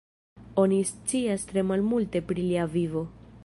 [0.61, 3.09] Oni scias tre malmulte pri lia vivo.